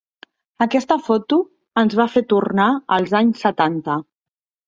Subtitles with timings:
[0.65, 1.37] Aquesta foto
[1.81, 2.67] ens va fer tornar
[2.97, 4.01] als anys setanta.